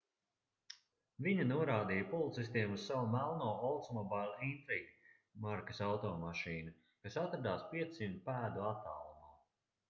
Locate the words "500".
7.77-8.19